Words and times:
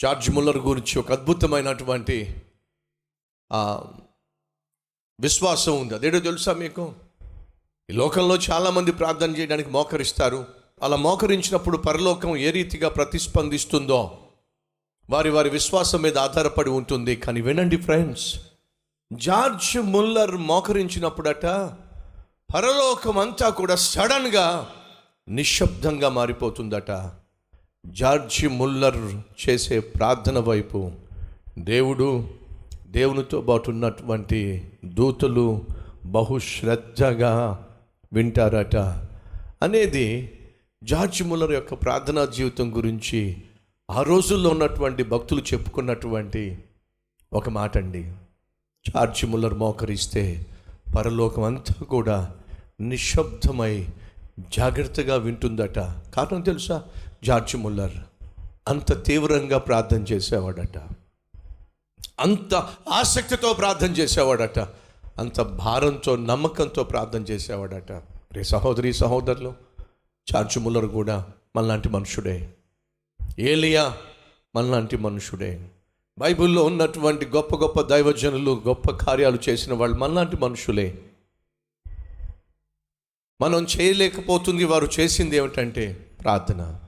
George 0.00 0.30
Muller 0.30 0.58
గురించి 0.58 0.98
ఒక 0.98 1.12
అద్భుతమైనటువంటి 1.12 2.42
విశ్వాసం 5.20 5.80
ఉంది. 5.80 5.94
అదేటో 5.94 6.18
తెలుసా 6.18 6.52
మీకు? 6.52 6.94
ఈ 7.90 7.92
లోకంలో 7.92 8.36
చాలామంది 8.36 8.92
ప్రార్థన 8.92 9.36
చేయడానికి 9.36 9.70
మోకరిస్తారు. 9.70 10.46
అలా 10.82 10.96
మోకరించినప్పుడు 10.96 11.76
పరలోకం 11.76 12.36
ఏ 12.36 12.50
రీతిగా 12.50 12.88
ప్రతిస్పందిస్తుందో 12.88 14.18
వారి 15.10 15.30
వారి 15.30 15.50
విశ్వాసం 15.50 16.02
మీద 16.02 16.18
ఆధారపడి 16.18 16.70
ఉంటుంది. 16.70 17.16
కానీ 17.16 17.40
వినండి 17.40 17.76
ఫ్రెండ్స్ 17.76 18.40
జార్జ్ 19.12 19.76
ముల్లర్ 19.78 20.36
మోకరించినప్పుడట 20.36 21.46
పరలోకం 22.54 23.18
అంతా 23.18 23.48
కూడా 23.48 23.74
సడన్గా 23.74 24.74
నిశ్శబ్దంగా 25.28 26.08
మారిపోతుందట. 26.08 26.90
జార్జి 27.88 28.48
ముల్లర్ 28.48 28.96
చేసే 29.48 29.80
ప్రార్థన 29.80 30.38
వైపు 30.38 30.92
దేవుడు 31.58 32.28
దేవునితో 32.86 33.40
పాటు 33.40 33.70
ఉన్నటువంటి 33.70 34.70
దూతలు 34.84 35.64
బహుశ్రద్ధగా 36.06 37.66
వింటారట. 38.12 38.76
అనేది 39.62 40.38
జార్జ్ 40.84 41.22
ముల్లర్ 41.22 41.52
యొక్క 41.52 41.74
ప్రార్థనా 41.74 42.24
జీవితం 42.24 42.76
గురించి 42.76 43.36
ఆ 43.90 44.02
రోజుల్లో 44.02 44.50
ఉన్నటువంటి 44.50 45.02
భక్తులు 45.02 45.40
చెప్పుకున్నటువంటి 45.40 46.58
ఒక 47.32 47.48
మాట 47.48 47.78
అండి 47.78 48.02
జార్జ్ 48.88 49.24
ముల్లర్ 49.24 49.54
మోకరిస్తే 49.54 50.46
పరలోకం 50.96 51.42
అంతా 51.42 51.84
కూడా 51.84 52.34
నిశ్శబ్దమై 52.80 53.86
జాగ్రత్తగా 54.56 55.16
వింటుందట. 55.16 55.78
కారణం 56.14 56.40
తెలుసా? 56.40 56.84
జార్జ్ 57.24 57.56
ముల్లర్ 57.56 57.92
అంత 58.68 59.04
తీవ్రంగా 59.04 59.58
ప్రార్థన 59.58 60.02
చేసేవాడట. 60.02 60.78
అంత 62.20 62.54
ఆసక్తితో 62.88 63.52
ప్రార్థన 63.52 63.90
చేసేవాడట. 63.92 64.58
అంత 65.18 65.40
భారంతో 65.40 66.16
నమ్మకంతో 66.16 66.84
ప్రార్థన 66.84 67.22
చేసేవాడట. 67.22 67.92
రే 68.32 68.42
సహోదరి 68.42 68.92
సహోదరులు 68.92 69.54
జార్జి 70.32 70.60
ముల్లర్ 70.60 70.86
కూడా 70.86 71.26
మనలాంటి 71.56 71.88
మనుషుడే. 71.88 72.54
ఏలియా 73.38 73.96
మనలాంటి 74.56 74.96
మనుషుడే. 74.96 75.68
బైబిల్లో 76.18 76.64
ఉన్నటువంటి 76.64 77.26
గొప్ప 77.26 77.56
గొప్ప 77.56 77.80
దైవజనులు 77.80 78.62
గొప్ప 78.66 78.90
కార్యాలు 78.90 79.38
చేసిన 79.48 79.74
వాళ్ళు 79.74 79.96
మనలాంటి 79.96 80.36
మనుషులే. 80.36 80.98
మనం 83.40 83.66
చేయలేకపోతుంది 83.80 84.64
వారు 84.64 84.88
చేసింది 85.00 85.36
ఏమిటంటే 85.36 85.92
ప్రార్థన. 86.22 86.80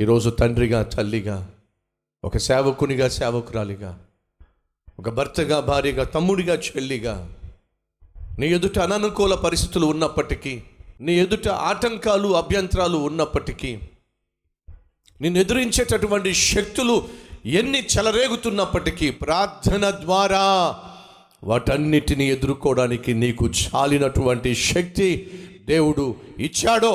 ఈరోజు 0.00 0.30
తండ్రిగా 0.30 0.82
తల్లిగా 0.82 1.34
ఒక 2.24 2.36
సేవకునిగా 2.38 3.08
సేవకురాలిగా 3.08 3.90
ఒక 4.98 5.08
భర్తగా 5.08 5.60
భార్యగా 5.60 6.04
తమ్ముడిగా 6.04 6.54
చెల్లిగా 6.58 7.14
నీ 8.38 8.46
ఎదుట 8.48 8.78
అననుకూల 8.78 9.34
పరిస్థితులు 9.34 9.86
ఉన్నప్పటికీ 9.86 10.54
నీ 11.00 11.14
ఎదుట 11.14 11.48
ఆటంకాలు 11.48 12.28
అభ్యంతరాలు 12.34 12.96
ఉన్నప్పటికీ 12.96 13.72
నిన్ను 15.20 15.40
ఎదురించేటటువంటి 15.40 16.32
శక్తులు 16.34 16.96
ఎన్ని 17.58 17.82
చెలరేగుతున్నప్పటికీ 17.96 19.10
ప్రార్థన 19.10 19.90
ద్వారా 20.00 20.44
వాటన్నిటిని 21.44 22.28
ఎదుర్కోవడానికి 22.28 23.14
నీకు 23.14 23.46
చాలినటువంటి 23.60 24.54
శక్తి 24.54 25.10
దేవుడు 25.66 26.04
ఇచ్చాడో 26.38 26.92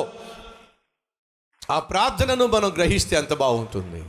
ఆ 1.70 1.78
ప్రార్థనను 1.78 2.46
మనం 2.46 2.70
గ్రహిస్తే 2.76 3.16
ఎంత 3.16 3.34
బాగుంటుంది. 3.34 4.02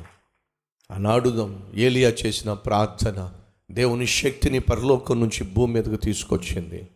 ఆనాడు 0.91 1.49
ఏలియా 1.75 2.09
చేసిన 2.09 2.53
ప్రార్థన 2.53 3.31
దేవుని 3.71 4.07
శక్తిని 4.07 4.59
పరలోకం 4.59 5.19
నుంచి 5.19 5.43
భూమి 5.43 5.73
మీదకు 5.73 5.95
తీసుకొచ్చింది. 5.95 6.87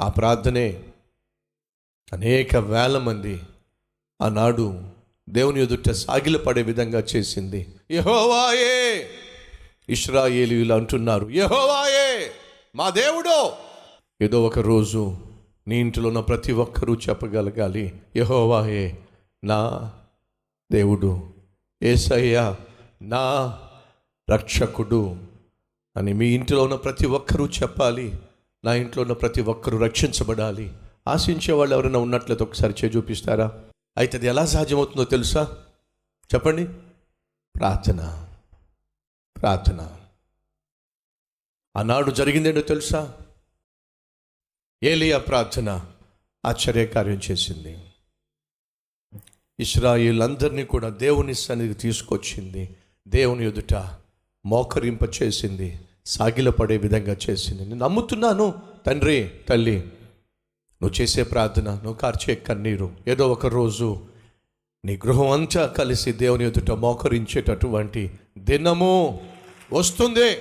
ఆ 0.00 0.08
ప్రార్థనే 0.08 0.82
అనేక 2.12 2.56
వేల 2.56 2.98
మంది 2.98 3.40
ఆనాడు 4.20 4.80
దేవుని 5.28 5.62
ఎదుట 5.62 5.90
సాగిలపడే 5.90 6.62
విధంగా 6.62 7.02
చేసింది. 7.16 7.74
యహోవాయే! 7.90 9.08
ఇష్రాయేలీలు 9.88 10.74
అంటున్నారు 10.74 11.30
యహోవాయే! 11.30 12.30
మా 12.74 12.90
దేవుడో! 12.90 13.56
ఏదో 14.22 14.46
ఒక 14.46 14.58
రోజు 14.58 15.16
నీ 15.68 15.80
ఇంటిలో 15.80 16.08
ఉన్న 16.08 16.20
ప్రతి 16.20 16.52
ఒక్కరూ 16.52 16.94
చెప్పగలగాలి. 16.94 18.00
యహోవాయే! 18.16 19.05
నా 19.44 19.92
దేవుడు 20.72 21.34
ఏసయ్య 21.82 22.56
నా 23.02 23.52
రక్షకుడు. 24.30 25.16
అని 25.96 26.12
మీ 26.12 26.26
ఇంటిలో 26.26 26.62
ఉన్న 26.62 26.74
ప్రతి 26.74 27.06
ఒక్కరూ 27.06 27.46
చెప్పాలి. 27.46 28.18
నా 28.64 28.74
ఇంట్లో 28.74 29.02
ఉన్న 29.02 29.12
ప్రతి 29.12 29.40
ఒక్కరూ 29.40 29.78
రక్షించబడాలి. 29.78 30.72
ఆశించే 31.08 31.52
వాళ్ళు 31.52 31.74
ఎవరైనా 31.74 31.98
ఉన్నట్లయితే 31.98 32.44
ఒకసారి 32.44 32.74
చే 32.84 32.88
చూపిస్తారా? 32.88 33.64
అయితే 33.96 34.18
అది 34.18 34.26
ఎలా 34.26 34.46
సాధ్యమవుతుందో 34.46 35.04
తెలుసా? 35.04 35.64
చెప్పండి. 36.34 36.66
ప్రార్థన. 37.58 38.28
ప్రార్థన. 39.40 40.00
ఆనాడు 41.76 42.10
జరిగిందేంటో 42.10 42.60
తెలుసా? 42.60 43.14
ఏలియా 44.82 45.18
ప్రార్థన 45.18 45.92
ఆశ్చర్యకార్యం 46.46 47.20
చేసింది. 47.30 47.85
ఇస్రాయిలందరినీ 49.60 50.64
కూడా 50.64 50.88
దేవుని 50.88 51.34
సన్నిధికి 51.34 51.80
తీసుకొచ్చింది. 51.80 52.76
దేవుని 53.08 53.46
ఎదుట 53.46 53.88
మోకరింప 54.46 55.22
చేసింది. 55.22 55.80
సాగిలపడే 56.06 56.76
విధంగా 56.76 57.16
చేసింది. 57.30 57.62
నేను 57.62 57.76
నమ్ముతున్నాను 57.76 58.54
తండ్రి 58.86 59.30
తల్లి 59.48 59.76
నువ్వు 60.82 61.02
చేసే 61.02 61.22
ప్రార్థన 61.22 61.70
నువ్వు 61.70 61.94
కార్చే 61.94 62.34
కన్నీరు. 62.34 62.92
ఏదో 63.08 63.32
ఒక 63.32 63.46
రోజు 63.46 64.06
నీ 64.84 64.96
గృహం 64.96 65.30
అంతా 65.30 65.66
కలిసి 65.66 66.12
దేవుని 66.12 66.44
ఎదుట 66.44 66.70
మోకరించేటటువంటి 66.70 68.10
దినము 68.38 69.20
వస్తుంది. 69.72 70.36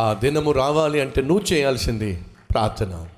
ఆ 0.00 0.12
దినము 0.12 0.52
రావాలి 0.52 1.00
అంటే 1.00 1.22
నువ్వు 1.22 1.52
చేయాల్సింది 1.52 2.22
ప్రార్థన. 2.50 3.08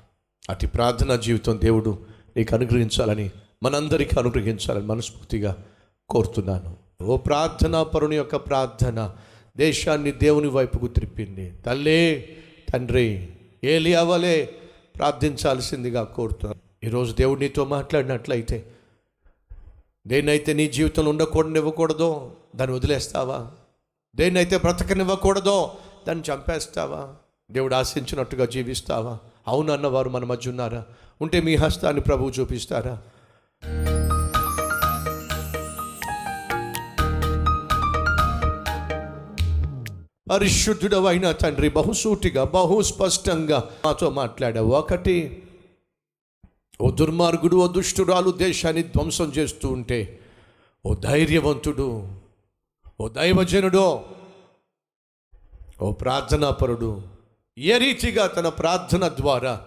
అటు 0.49 0.67
ప్రార్థనా 0.67 1.15
జీవితం 1.15 1.59
దేవుడు 1.63 1.99
నీకు 2.37 2.55
అనుగ్రహించాలని 2.55 3.31
మనందరికీ 3.63 4.19
అనుగ్రహించాలని 4.19 4.85
మనస్ఫూర్తిగా 4.85 5.63
కోరుతున్నాను. 6.09 6.77
ఓ 7.03 7.17
ప్రార్థనా 7.17 7.83
పరుని 7.83 8.15
యొక్క 8.15 8.35
ప్రార్థన 8.35 9.15
దేశాన్ని 9.57 10.11
దేవుని 10.11 10.47
వైపుకు 10.47 10.87
త్రిప్పింది 10.87 11.51
తల్లే 11.65 12.29
తండ్రి 12.73 13.29
ఏలి 13.63 13.95
అవ్వలే 13.95 14.55
ప్రార్థించాల్సిందిగా 14.95 16.03
కోరుతున్నాను. 16.03 16.87
ఈరోజు 16.87 17.13
దేవుడు 17.13 17.39
నీతో 17.39 17.65
మాట్లాడినట్లయితే 17.65 18.71
దేన్నైతే 20.07 20.53
నీ 20.53 20.67
జీవితంలో 20.67 21.09
ఉండకూడనివ్వకూడదో 21.09 22.31
దాన్ని 22.55 22.75
వదిలేస్తావా? 22.75 23.51
దేన్నైతే 24.15 24.57
బ్రతకనివ్వకూడదో 24.57 25.75
దాన్ని 26.07 26.33
చంపేస్తావా? 26.33 27.15
దేవుడు 27.51 27.75
ఆశించినట్టుగా 27.75 28.45
జీవిస్తావా? 28.45 29.19
అవునన్న 29.47 29.87
వారు 29.87 30.09
మన 30.09 30.25
మధ్య 30.25 30.49
ఉన్నారా? 30.49 30.85
ఉంటే 31.21 31.41
మీ 31.41 31.55
హస్తాన్ని 31.55 32.01
ప్రభువు 32.01 32.29
చూపిస్తారా? 32.29 33.01
పరిశుద్ధుడవైన 40.29 41.31
తండ్రి 41.31 41.69
బహుసూటిగా 41.69 42.43
బహు 42.43 42.81
స్పష్టంగా 42.81 43.71
మాతో 43.85 44.09
మాట్లాడావు. 44.09 44.71
ఒకటి 44.71 45.43
ఓ 46.81 46.91
దుర్మార్గుడు 46.91 47.55
ఓ 47.55 47.67
దుష్టురాలు 47.67 48.31
దేశాన్ని 48.31 48.83
ధ్వంసం 48.83 49.29
చేస్తూ 49.29 49.69
ఉంటే 49.69 50.19
ఓ 50.85 50.95
ధైర్యవంతుడు 50.95 52.07
ఓ 53.01 53.07
దైవజనుడో 53.07 54.05
ఓ 55.81 55.91
ప్రార్థనాపరుడు 55.91 57.01
ఏ 57.57 57.77
రీతిగా 57.77 58.27
తన 58.27 58.49
ప్రార్థన 58.49 59.07
ద్వారా 59.07 59.65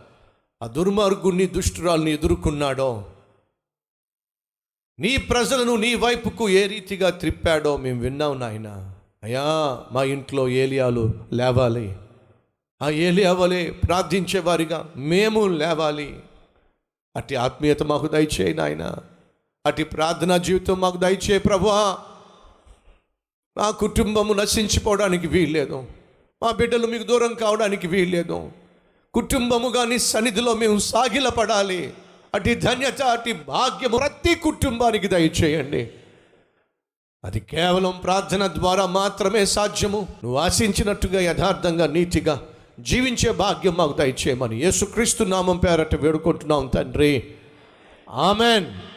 ఆ 0.63 0.67
దుర్మార్గుణ్ణి 0.67 1.47
దుష్టురాల్ని 1.47 2.13
ఎదుర్కొన్నాడో 2.13 3.05
నీ 4.99 5.17
ప్రజలను 5.17 5.77
నీ 5.77 5.95
వైపుకు 5.95 6.49
ఏ 6.49 6.67
రీతిగా 6.67 7.11
త్రిప్పాడో 7.11 7.77
మేము 7.77 8.01
విన్నాం 8.01 8.41
నాయనా. 8.41 8.92
అయ్యా 9.23 9.79
మా 9.93 10.03
ఇంట్లో 10.03 10.49
ఏలియాలు 10.49 11.15
లేవాలి. 11.33 11.97
ఆ 12.83 12.91
ఏలియావలే 12.91 13.71
ప్రార్థించేవారిగా 13.71 14.91
మేము 14.97 15.47
లేవాలి. 15.47 16.21
అట్టి 17.17 17.37
ఆత్మీయత 17.37 17.83
మాకు 17.83 18.09
దయచేయి 18.09 18.55
నాయన. 18.55 18.97
అటు 19.67 19.83
ప్రార్థనా 19.83 20.37
జీవితం 20.37 20.81
మాకు 20.81 20.97
దయచేయి 20.97 21.41
ప్రభువా. 21.41 21.99
మా 23.57 23.71
కుటుంబము 23.71 24.33
నశించిపోవడానికి 24.33 25.27
వీల్లేదు. 25.27 25.87
మా 26.43 26.51
బిడ్డలు 26.51 26.87
మీకు 26.87 27.03
దూరం 27.03 27.35
కావడానికి 27.35 27.87
వీల్లేదు. 27.87 28.53
కుటుంబము 29.15 29.69
కానీ 29.69 29.99
సన్నిధిలో 29.99 30.55
మేము 30.55 30.79
సాగిలపడాలి. 30.79 31.95
అటు 32.35 32.55
ధన్యత 32.55 33.03
అటు 33.03 33.35
భాగ్యము 33.49 33.97
ప్రతి 33.97 34.35
కుటుంబానికి 34.35 35.07
దయచేయండి. 35.07 35.91
అది 37.25 37.41
కేవలం 37.41 37.95
ప్రార్థన 38.05 38.47
ద్వారా 38.47 38.87
మాత్రమే 38.87 39.45
సాధ్యము. 39.45 40.07
నువ్వు 40.25 40.39
ఆశించినట్టుగా 40.39 41.21
యథార్థంగా 41.21 41.87
నీతిగా 41.87 42.43
జీవించే 42.81 43.33
భాగ్యం 43.33 43.75
మాకు 43.75 43.99
దయచేయమని 43.99 44.57
యేసుక్రీస్తు 44.57 45.25
నామం 45.25 45.57
పేరట 45.57 45.95
వేడుకుంటున్నాం 45.95 46.71
తండ్రి. 46.75 47.25
ఆమెన్. 48.11 48.67